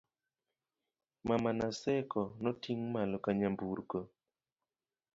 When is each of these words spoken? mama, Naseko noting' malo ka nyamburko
mama, 1.27 1.51
Naseko 1.57 2.21
noting' 2.43 2.85
malo 2.93 3.17
ka 3.23 3.31
nyamburko 3.39 3.99